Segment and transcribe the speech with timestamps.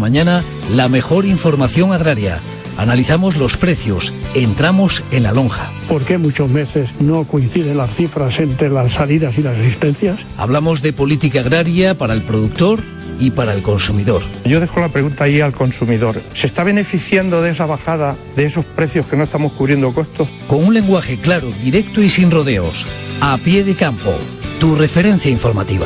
[0.00, 0.42] Mañana,
[0.74, 2.40] la mejor información agraria.
[2.78, 5.70] Analizamos los precios, entramos en la lonja.
[5.88, 10.18] ¿Por qué muchos meses no coinciden las cifras entre las salidas y las existencias?
[10.38, 12.80] Hablamos de política agraria para el productor
[13.18, 14.22] y para el consumidor.
[14.46, 16.18] Yo dejo la pregunta ahí al consumidor.
[16.32, 20.28] ¿Se está beneficiando de esa bajada, de esos precios que no estamos cubriendo costos?
[20.46, 22.86] Con un lenguaje claro, directo y sin rodeos.
[23.20, 24.14] A pie de campo.
[24.60, 25.84] Tu referencia informativa.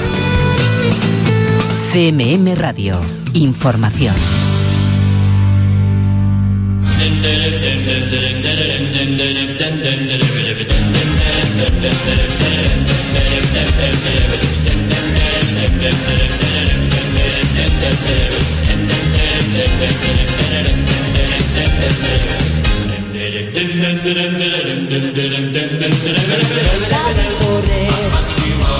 [1.95, 3.01] CMM Radio.
[3.34, 4.16] Información.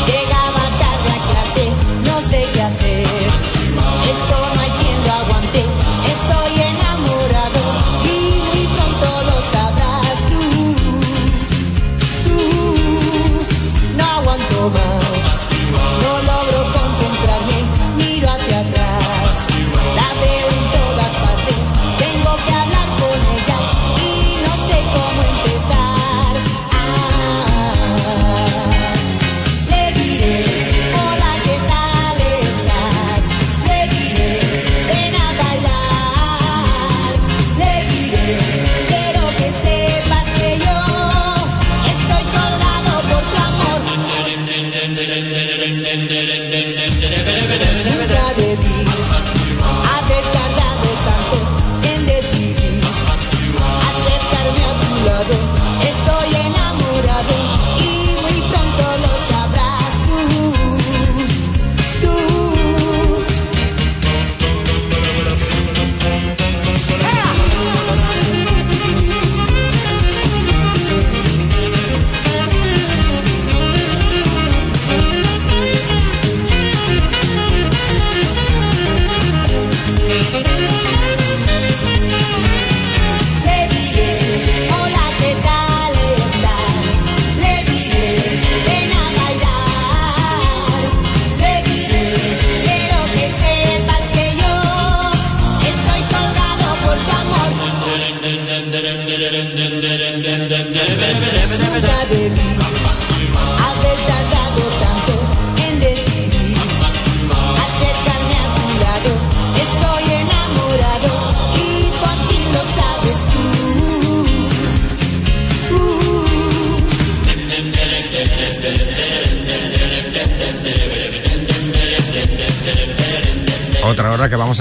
[0.07, 1.65] Llegaba tarde a clase,
[2.05, 2.94] no sé qué hacer.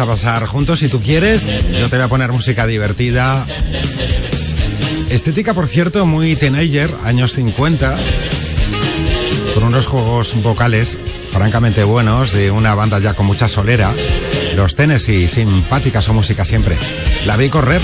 [0.04, 0.80] A pasar juntos.
[0.80, 3.46] Si tú quieres, yo te voy a poner música divertida.
[5.10, 7.96] Estética, por cierto, muy teenager, años 50.
[9.54, 10.98] Con unos juegos vocales
[11.32, 13.92] francamente buenos de una banda ya con mucha solera.
[14.56, 16.78] Los Tennessee, simpática su música siempre.
[17.26, 17.82] La vi correr.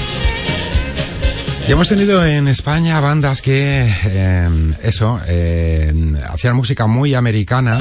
[1.70, 4.50] Y hemos tenido en España bandas que, eh,
[4.82, 5.94] eso, eh,
[6.28, 7.78] hacían música muy americana.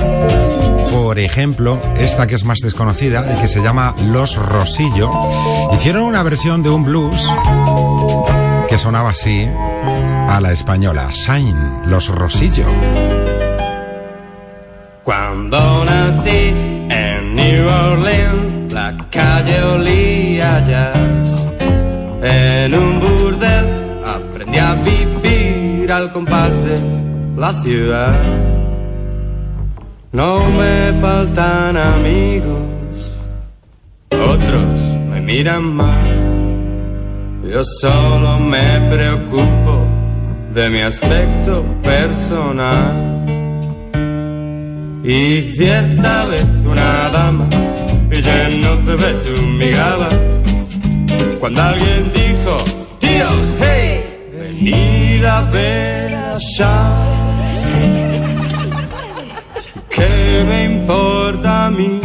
[0.93, 5.11] Por ejemplo, esta que es más desconocida y que se llama Los Rosillo.
[5.73, 7.33] Hicieron una versión de un blues
[8.69, 11.09] que sonaba así a la española.
[11.11, 12.67] Shine, Los Rosillo.
[15.03, 16.53] Cuando nací
[16.91, 21.47] en New Orleans, la calle olía jazz.
[22.23, 22.98] En un
[25.91, 26.79] al compás de
[27.37, 28.15] la ciudad.
[30.13, 32.61] No me faltan amigos,
[34.13, 34.81] otros
[35.11, 36.07] me miran mal.
[37.45, 39.87] Yo solo me preocupo
[40.55, 43.25] de mi aspecto personal.
[45.05, 47.49] Y cierta vez una dama
[48.11, 50.09] lleno de betungaba
[51.39, 52.59] cuando alguien dijo,
[52.99, 54.03] tíos, hey,
[54.35, 57.19] venid a ver a Shine.
[59.91, 62.01] ¿Qué me importa a mí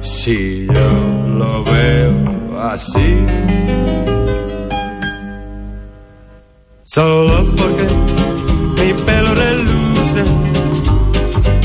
[0.00, 0.90] si yo
[1.38, 2.12] lo veo
[2.60, 3.26] así.
[6.84, 7.86] Solo porque
[8.78, 10.22] mi pelo reluce,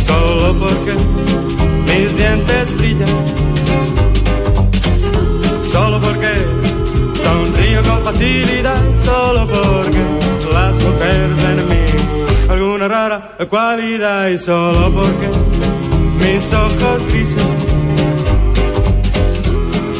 [0.05, 1.14] solo porque
[13.15, 15.29] rara cualidad y solo porque
[16.19, 17.43] mis ojos grises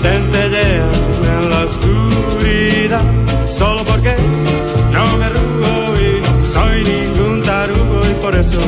[0.02, 0.90] centellean
[1.24, 3.02] en la oscuridad,
[3.50, 4.16] solo porque
[4.92, 8.60] no me arrugo y no soy ningún tarugo y por eso,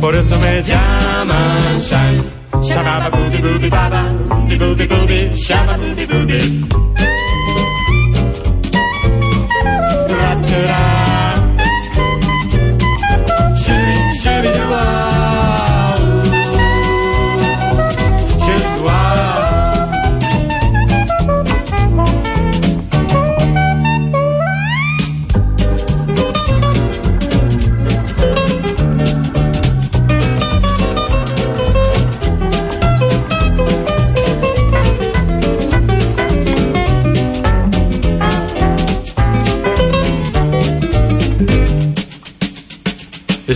[0.00, 2.38] por eso me llaman Shine.
[2.62, 7.07] Shababa booby booby baba, booby booby booby, shabba booby booby.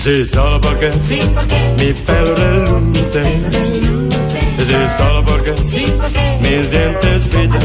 [0.03, 0.91] Sí, solo porque,
[1.79, 3.23] mi pelo reluce.
[4.59, 5.53] Y sí, solo porque,
[6.41, 7.61] mis dientes brillan.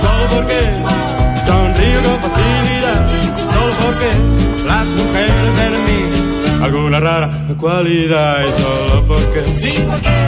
[0.00, 0.60] Solo porque
[1.44, 3.10] sonrío con facilidad.
[3.52, 4.10] Solo porque
[4.68, 8.44] las mujeres en mí alguna rara cualidad.
[8.46, 9.42] Y solo porque,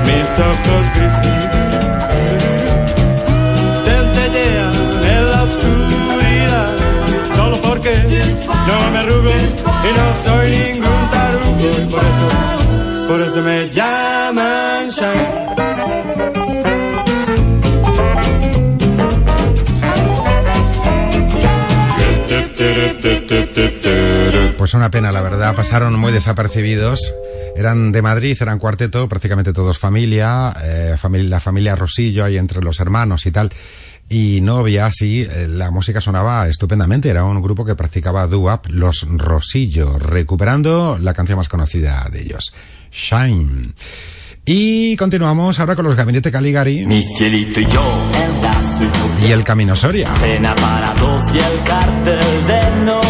[0.05, 1.54] mis ojos grises
[8.67, 11.55] no me arrugo y no soy ningún tarugo.
[13.09, 15.55] Por eso, me llaman Shine.
[24.65, 27.13] Pues una pena, la verdad, pasaron muy desapercibidos.
[27.55, 32.63] Eran de Madrid, eran cuarteto, prácticamente todos familia, eh, familia la familia Rosillo ahí entre
[32.63, 33.51] los hermanos y tal.
[34.09, 38.67] Y no había así, eh, la música sonaba estupendamente, era un grupo que practicaba doo-wop,
[38.69, 42.55] los Rosillo, recuperando la canción más conocida de ellos,
[42.93, 43.73] Shine.
[44.45, 47.83] Y continuamos ahora con los Gabinete Caligari y yo
[49.33, 50.15] el Camino Soria.
[50.17, 53.01] Cena para dos y el cartel de no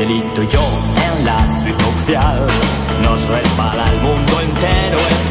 [0.00, 0.60] cielito y yo
[0.96, 2.46] en la suite nupcial
[3.02, 5.29] nos resbala el mundo entero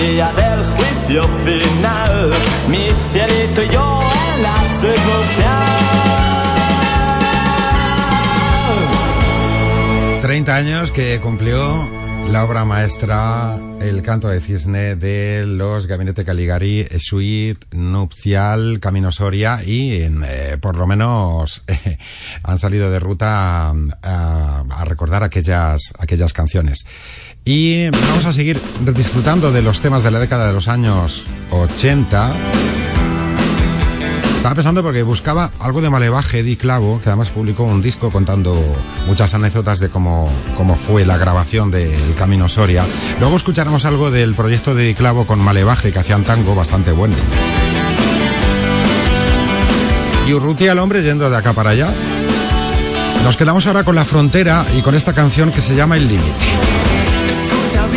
[0.00, 2.32] día del juicio final.
[2.68, 4.00] Mi cielito y yo
[4.36, 5.68] en la suite nupcial.
[10.22, 11.88] 30 años que cumplió
[12.30, 19.62] la obra maestra El canto de cisne de los Gabinete Caligari, Suite, Nupcial, Camino Soria
[19.64, 21.96] y eh, por lo menos eh,
[22.42, 26.84] han salido de ruta a, a- a recordar aquellas, aquellas canciones.
[27.50, 28.60] Y vamos a seguir
[28.94, 32.32] disfrutando de los temas de la década de los años 80.
[34.36, 38.54] Estaba pensando porque buscaba algo de Malevaje, Di Clavo, que además publicó un disco contando
[39.06, 42.84] muchas anécdotas de cómo, cómo fue la grabación del Camino Soria.
[43.18, 47.16] Luego escucharemos algo del proyecto de Di Clavo con Malevaje, que hacían tango bastante bueno.
[50.28, 51.94] Y Urrutia el hombre yendo de acá para allá.
[53.24, 56.58] Nos quedamos ahora con la frontera y con esta canción que se llama El Límite.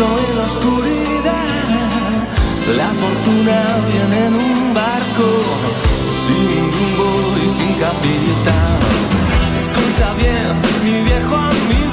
[0.00, 1.44] en la oscuridad.
[2.76, 3.58] La fortuna
[3.88, 5.28] viene en un barco
[6.20, 8.74] sin rumbo y sin capitán.
[9.62, 10.50] Escucha bien,
[10.82, 11.83] mi viejo amigo,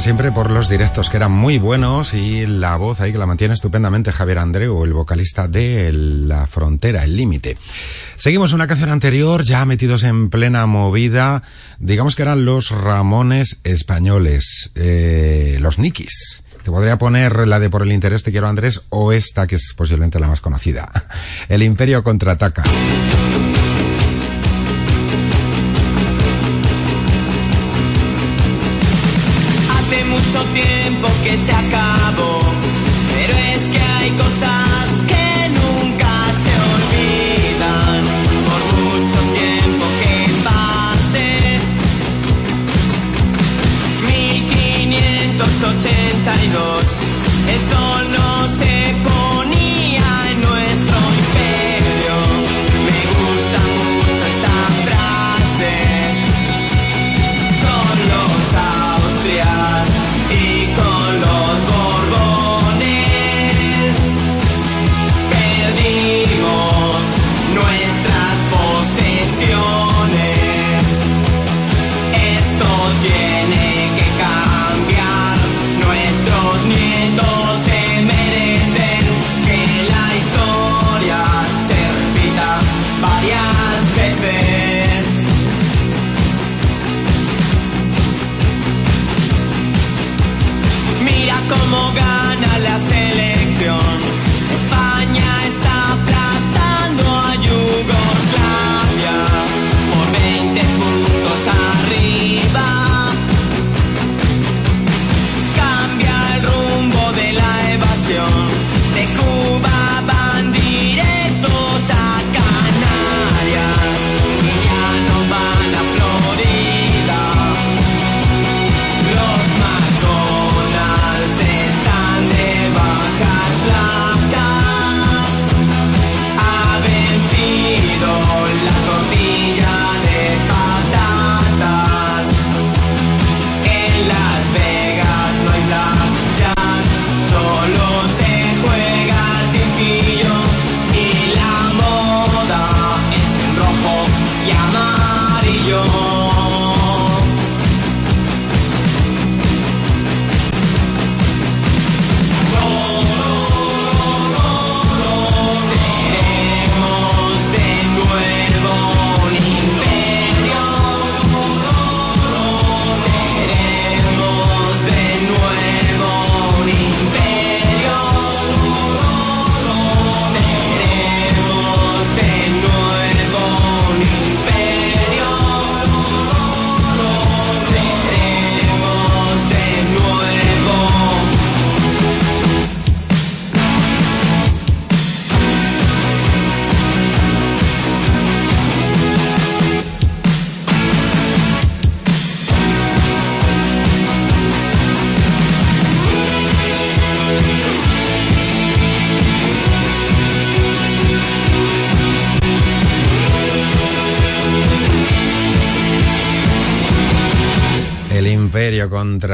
[0.00, 3.52] siempre por los directos que eran muy buenos y la voz ahí que la mantiene
[3.52, 7.58] estupendamente Javier Andreu, el vocalista de La Frontera, El Límite.
[8.16, 11.42] Seguimos una canción anterior, ya metidos en plena movida,
[11.78, 16.44] digamos que eran los Ramones españoles, eh, los Nikis.
[16.62, 19.74] Te podría poner la de Por el interés te quiero Andrés o esta que es
[19.76, 20.90] posiblemente la más conocida.
[21.48, 22.62] El Imperio contraataca.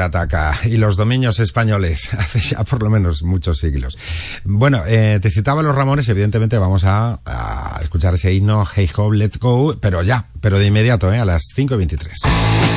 [0.07, 3.97] Contraataca y los dominios españoles hace ya por lo menos muchos siglos.
[4.43, 9.11] Bueno, eh, te citaba los Ramones, evidentemente vamos a, a escuchar ese himno Hey Ho,
[9.11, 12.76] Let's Go, pero ya, pero de inmediato, eh, a las 5.23.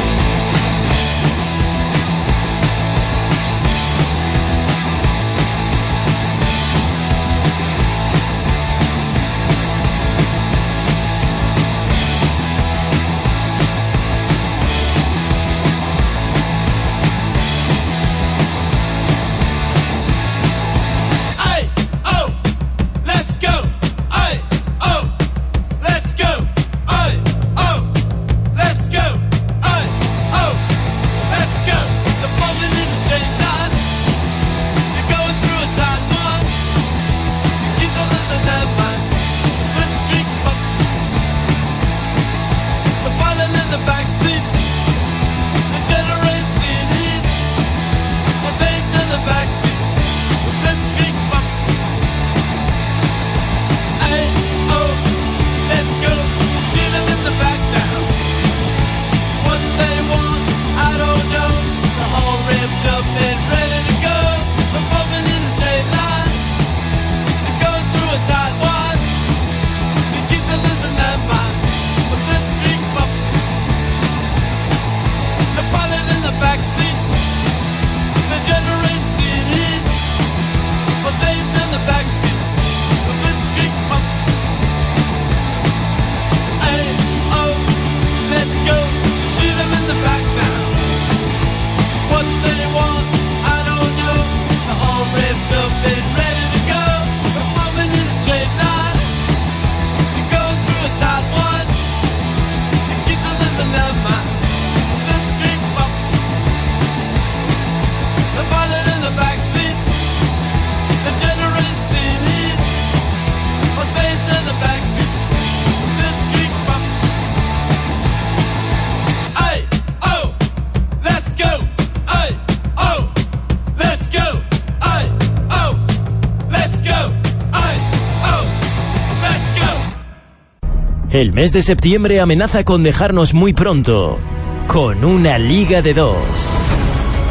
[131.13, 134.21] El mes de septiembre amenaza con dejarnos muy pronto,
[134.69, 136.17] con una liga de dos.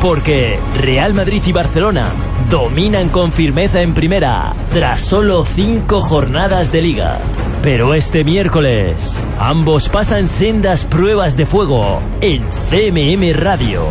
[0.01, 2.11] Porque Real Madrid y Barcelona
[2.49, 7.21] dominan con firmeza en primera, tras solo cinco jornadas de liga.
[7.63, 13.83] Pero este miércoles, ambos pasan sendas pruebas de fuego en CMM Radio.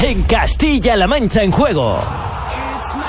[0.00, 1.98] En Castilla-La Mancha en juego.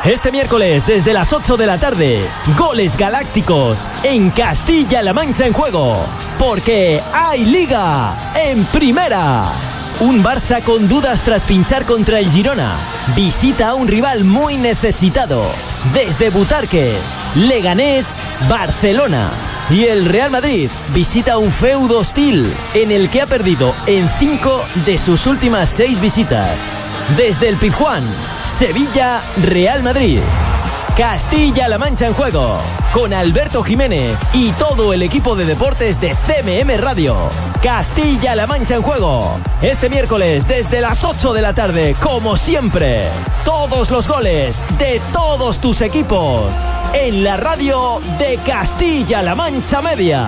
[0.05, 2.21] Este miércoles, desde las 8 de la tarde,
[2.57, 5.93] goles galácticos en Castilla-La Mancha en juego.
[6.39, 9.51] Porque hay liga en primera.
[9.99, 12.77] Un Barça con dudas tras pinchar contra el Girona.
[13.13, 15.43] Visita a un rival muy necesitado.
[15.93, 16.95] Desde Butarque,
[17.35, 19.29] Leganés, Barcelona.
[19.69, 24.63] Y el Real Madrid visita un feudo hostil en el que ha perdido en cinco
[24.85, 26.57] de sus últimas seis visitas.
[27.17, 28.03] Desde el Pizjuán,
[28.45, 30.19] Sevilla, Real Madrid.
[30.95, 32.55] Castilla-La Mancha en juego,
[32.93, 37.15] con Alberto Jiménez y todo el equipo de deportes de CMM Radio.
[37.63, 43.03] Castilla-La Mancha en juego, este miércoles desde las 8 de la tarde, como siempre.
[43.43, 46.51] Todos los goles de todos tus equipos
[46.93, 50.27] en la radio de Castilla-La Mancha Media.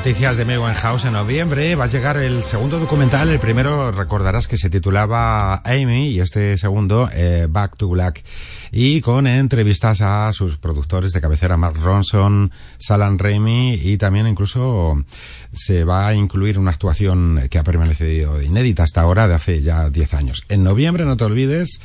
[0.00, 1.74] noticias de Amy House en noviembre.
[1.74, 3.28] Va a llegar el segundo documental.
[3.28, 8.24] El primero recordarás que se titulaba Amy y este segundo eh, Back to Black.
[8.72, 15.04] Y con entrevistas a sus productores de cabecera, Mark Ronson, Salan Raimi y también incluso
[15.52, 19.90] se va a incluir una actuación que ha permanecido inédita hasta ahora de hace ya
[19.90, 20.44] 10 años.
[20.48, 21.78] En noviembre, no te olvides,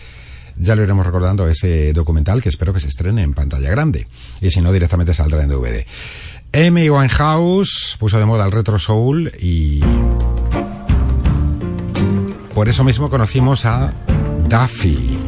[0.58, 4.08] ya lo iremos recordando ese documental que espero que se estrene en pantalla grande.
[4.40, 5.86] Y si no, directamente saldrá en DVD.
[6.56, 9.82] Amy Winehouse puso de moda el retro soul y
[12.54, 13.92] por eso mismo conocimos a
[14.48, 15.20] Duffy.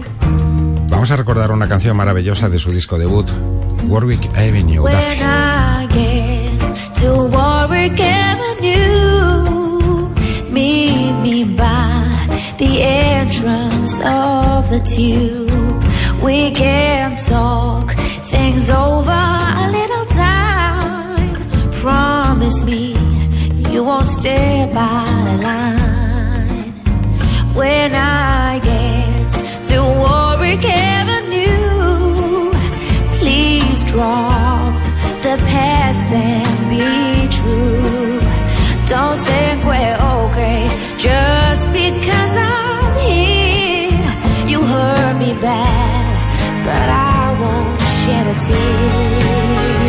[0.90, 3.30] Vamos a recordar una canción maravillosa de su disco debut,
[3.90, 5.20] Warwick Avenue, When Duffy.
[5.20, 9.44] I get to Warwick Avenue,
[10.50, 15.84] meet me by the entrance of the tube.
[16.24, 17.94] We can talk
[18.30, 19.97] things over a little.
[21.88, 22.98] Promise me
[23.72, 26.74] you won't stay by the line.
[27.56, 29.32] When I get
[29.70, 32.52] to Warwick Avenue,
[33.20, 34.74] please drop
[35.24, 36.90] the past and be
[37.38, 38.20] true.
[38.94, 44.50] Don't think we're okay just because I'm here.
[44.52, 46.16] You hurt me bad,
[46.68, 49.87] but I won't shed a tear.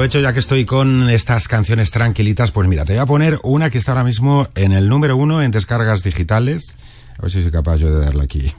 [0.00, 3.68] Aprovecho ya que estoy con estas canciones tranquilitas, pues mira, te voy a poner una
[3.68, 6.74] que está ahora mismo en el número uno en descargas digitales.
[7.18, 8.50] A ver si soy capaz yo de darle aquí.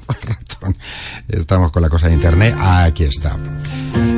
[1.28, 2.56] Estamos con la cosa de internet.
[2.62, 3.38] Aquí está.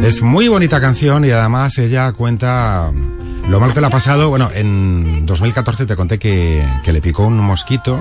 [0.04, 2.92] Es muy bonita canción y además ella cuenta
[3.48, 4.28] lo mal que le ha pasado.
[4.28, 7.98] Bueno, en 2014 te conté que, que le picó un mosquito,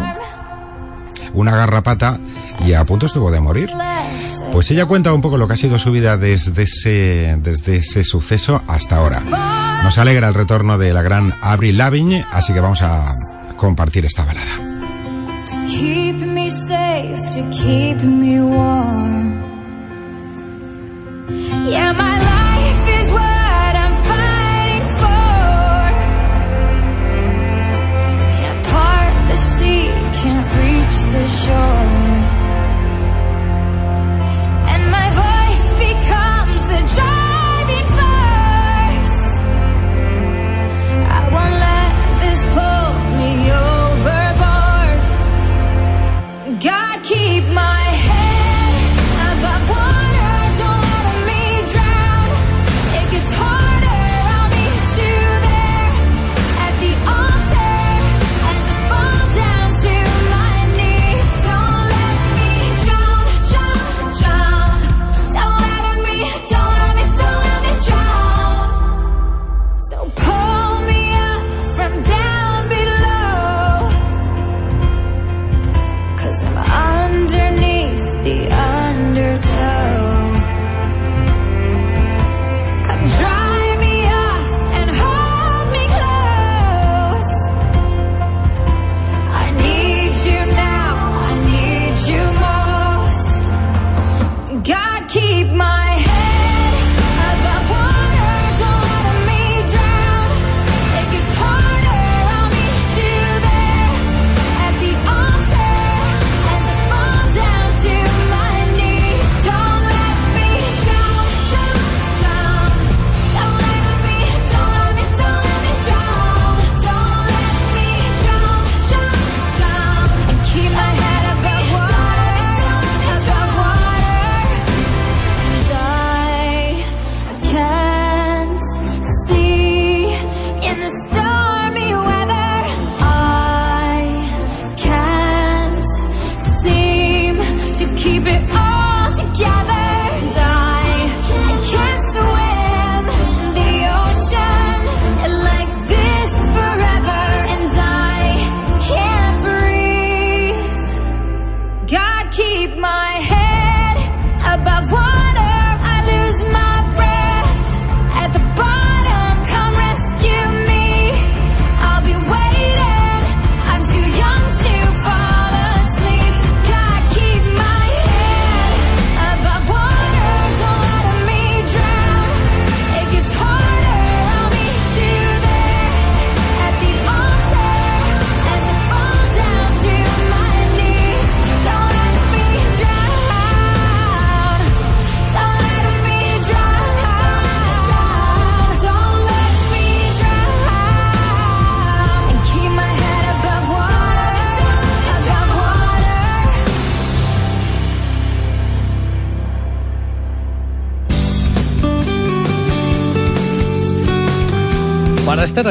[1.32, 2.18] una garrapata,
[2.66, 3.70] y a punto estuvo de morir.
[4.52, 8.04] Pues ella cuenta un poco lo que ha sido su vida desde ese, desde ese
[8.04, 9.20] suceso hasta ahora.
[9.82, 13.12] Nos alegra el retorno de la gran Avril Lavigne, así que vamos a
[13.56, 14.50] compartir esta balada.
[28.38, 32.01] Can't part the sea, can't reach the shore.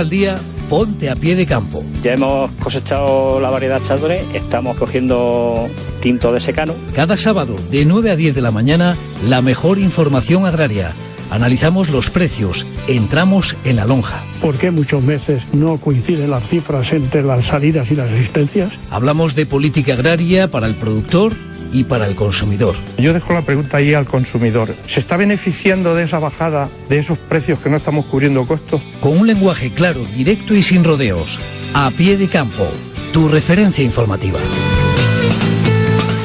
[0.01, 0.35] Al día,
[0.69, 1.83] ponte a pie de campo.
[2.01, 5.67] Ya hemos cosechado la variedad Chardonnay, estamos cogiendo
[6.01, 6.73] tinto de secano.
[6.95, 8.97] Cada sábado, de 9 a 10 de la mañana,
[9.29, 10.93] la mejor información agraria.
[11.29, 14.23] Analizamos los precios, entramos en la lonja.
[14.41, 18.73] ¿Por qué muchos meses no coinciden las cifras entre las salidas y las asistencias?
[18.89, 21.33] Hablamos de política agraria para el productor
[21.71, 22.75] y para el consumidor.
[22.97, 24.75] Yo dejo la pregunta ahí al consumidor.
[24.87, 28.81] ¿Se está beneficiando de esa bajada, de esos precios que no estamos cubriendo costos?
[28.99, 31.39] Con un lenguaje claro, directo y sin rodeos.
[31.73, 32.67] A pie de campo,
[33.13, 34.39] tu referencia informativa.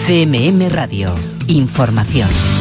[0.07, 1.15] CMM Radio.
[1.49, 2.56] Información.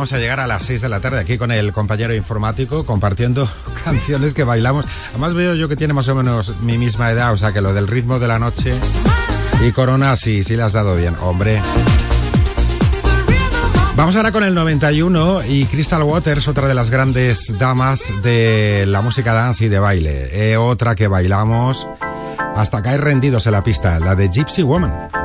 [0.00, 3.46] vamos a llegar a las 6 de la tarde aquí con el compañero informático compartiendo
[3.84, 4.86] canciones que bailamos.
[5.10, 7.74] Además veo yo que tiene más o menos mi misma edad, o sea que lo
[7.74, 8.72] del ritmo de la noche
[9.62, 11.60] y Corona sí, sí le has dado bien, hombre.
[13.94, 19.02] Vamos ahora con el 91 y Crystal Waters, otra de las grandes damas de la
[19.02, 20.30] música dance y de baile.
[20.32, 21.86] Eh, otra que bailamos
[22.56, 25.19] hasta caer rendidos en la pista, la de Gypsy Woman.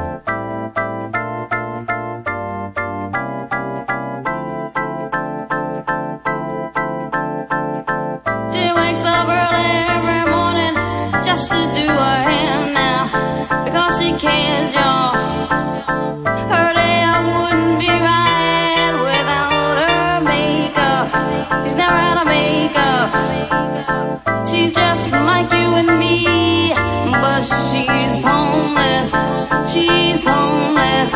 [30.15, 31.13] is homeless.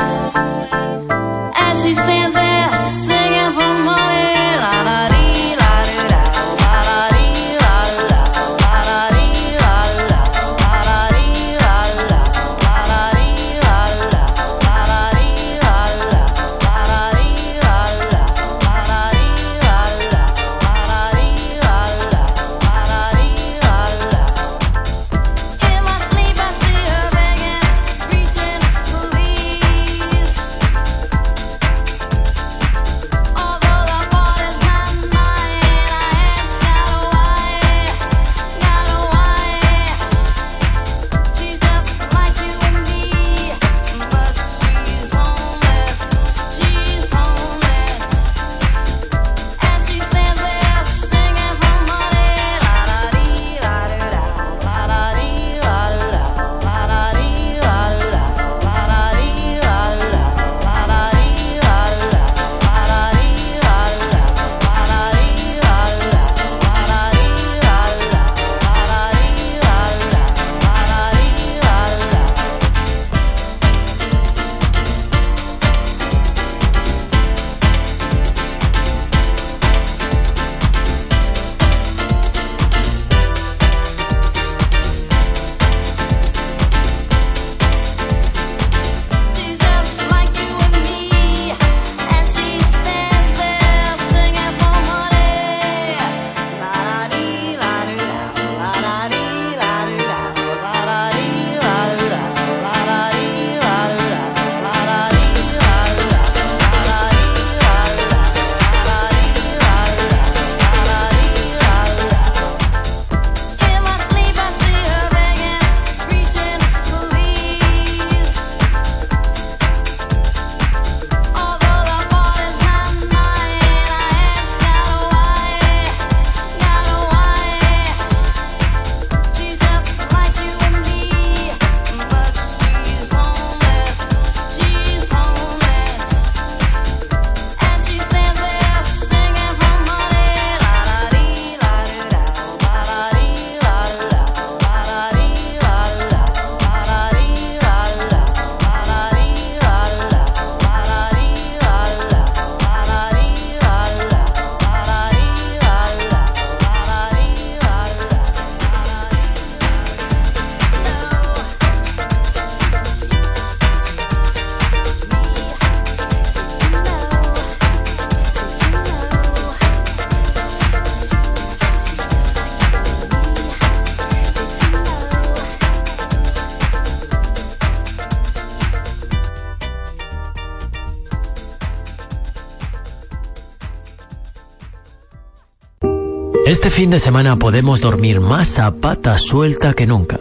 [186.59, 190.19] Este fin de semana podemos dormir más a pata suelta que nunca.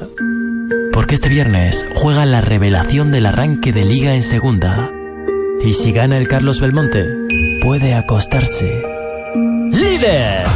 [0.92, 4.88] Porque este viernes juega la revelación del arranque de liga en segunda.
[5.64, 7.04] Y si gana el Carlos Belmonte,
[7.60, 8.84] puede acostarse.
[9.72, 10.46] ¡Líder!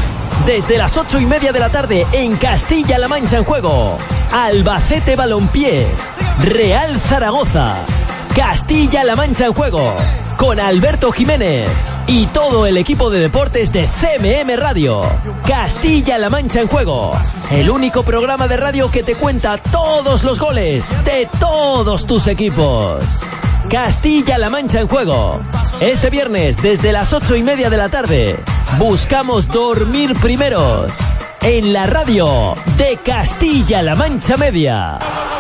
[0.46, 3.98] Desde las ocho y media de la tarde en Castilla-La Mancha en juego.
[4.30, 5.88] Albacete Balompié.
[6.44, 7.78] Real Zaragoza.
[8.36, 9.96] Castilla-La Mancha en juego.
[10.36, 11.68] Con Alberto Jiménez.
[12.06, 15.00] Y todo el equipo de deportes de CMM Radio.
[15.46, 17.12] Castilla-La Mancha en juego.
[17.50, 23.04] El único programa de radio que te cuenta todos los goles de todos tus equipos.
[23.70, 25.40] Castilla-La Mancha en juego.
[25.80, 28.36] Este viernes desde las ocho y media de la tarde.
[28.78, 30.98] Buscamos dormir primeros.
[31.40, 35.31] En la radio de Castilla-La Mancha Media.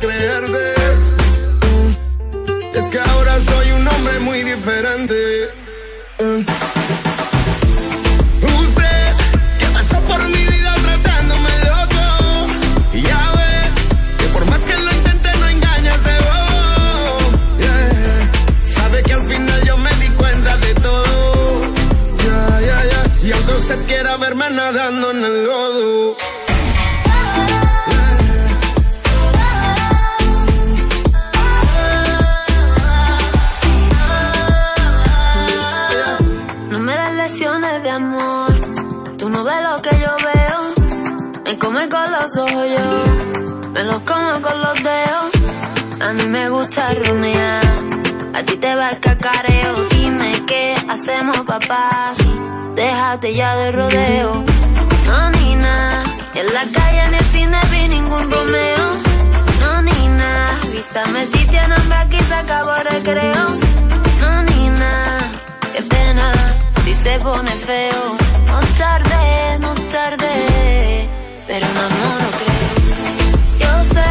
[0.00, 0.74] Creerte.
[2.74, 5.59] Es que ahora soy un hombre muy diferente.
[42.36, 43.70] Yo.
[43.72, 45.30] Me los como con los dedos.
[46.00, 47.64] A mí me gusta runear.
[48.34, 49.74] A ti te va el cacareo.
[49.90, 51.90] Dime qué hacemos, papá.
[52.74, 54.44] Déjate ya de rodeo.
[55.06, 56.04] No, ni nada.
[56.34, 58.86] En la calle, en el cine, vi ningún Romeo.
[59.60, 60.58] No, ni nada.
[60.62, 63.46] Avísame si tiene hambre, aquí se acabó el recreo.
[64.20, 65.18] No, ni nada.
[65.74, 66.32] Qué pena
[66.84, 68.16] si se pone feo.
[68.46, 71.19] No tarde, no tarde.
[71.52, 72.70] Pero no, no, no creo.
[73.58, 74.08] Yo sé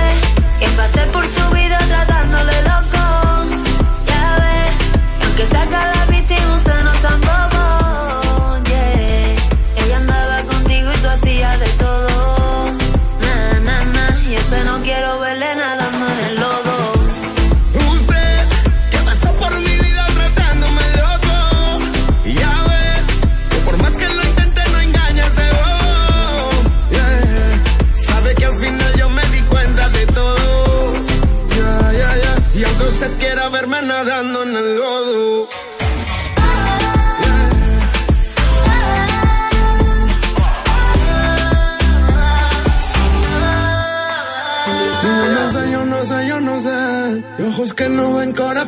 [0.60, 3.46] que pasé por su vida tratándole loco.
[4.06, 4.76] Ya ves,
[5.18, 5.99] que aunque saca la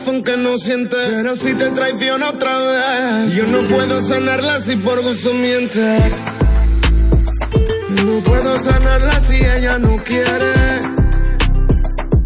[0.01, 0.95] corazón que no siente.
[0.95, 5.97] Pero si te traiciona otra vez, yo no puedo sanarla si por gusto miente.
[7.89, 10.53] No puedo sanarla si ella no quiere.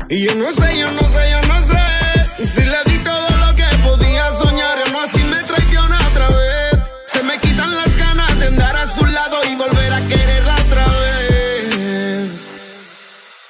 [0.09, 2.47] Y yo no sé, yo no sé, yo no sé.
[2.53, 6.79] Si le di todo lo que podía soñar, no así me traiciona otra vez.
[7.07, 10.85] Se me quitan las ganas de andar a su lado y volver a quererla otra
[10.87, 11.05] vez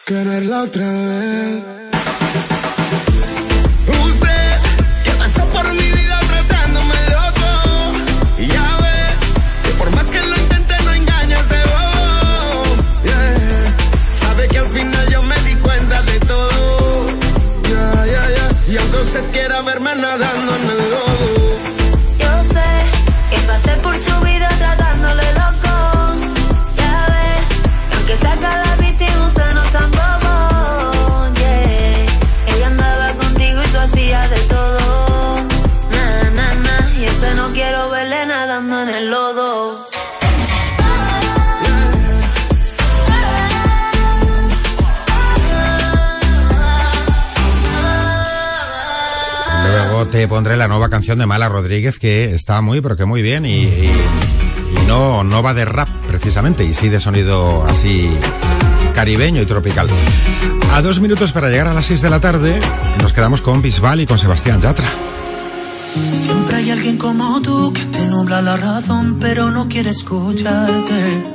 [0.06, 1.75] quererla otra vez.
[50.16, 53.46] Te pondré la nueva canción de Mala Rodríguez que está muy, pero que muy bien
[53.46, 53.92] y, y-
[54.82, 58.18] y no, no va de rap precisamente y sí de sonido así
[58.94, 59.90] caribeño y tropical.
[60.74, 62.60] A dos minutos para llegar a las seis de la tarde
[63.02, 64.88] nos quedamos con Bisbal y con Sebastián Yatra.
[66.14, 71.26] Siempre hay alguien como tú que te nubla la razón, pero no quiere escucharte.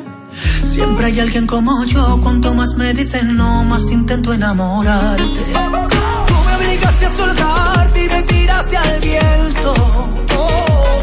[0.65, 5.53] Siempre hay alguien como yo, cuanto más me dicen no, más intento enamorarte.
[10.37, 11.01] Oh,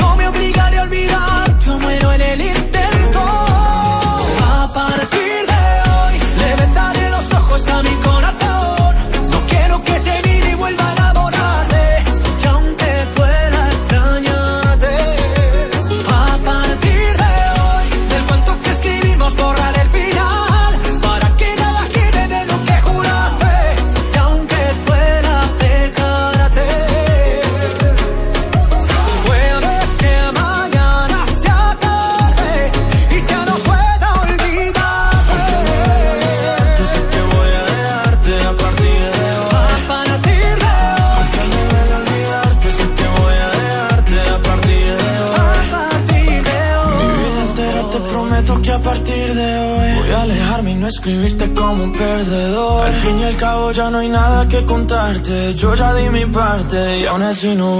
[0.00, 3.20] no me obligaré a olvidar, yo muero en el intento.
[3.20, 8.15] A partir de hoy, le vendaré los ojos a mi corazón.
[57.36, 57.75] Parte y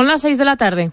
[0.00, 0.92] Son las 6 de la tarde.